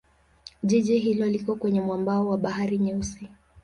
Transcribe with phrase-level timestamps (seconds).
[0.63, 3.29] Jiji hilo liko kwenye mwambao wa Bahari Nyeusi.